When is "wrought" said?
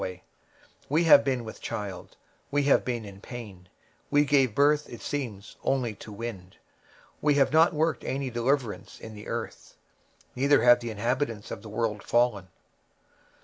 7.71-8.03